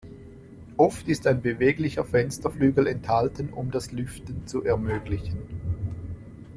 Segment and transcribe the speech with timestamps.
[0.77, 5.37] Oft ist ein beweglicher Fensterflügel enthalten, um das Lüften zu ermöglichen.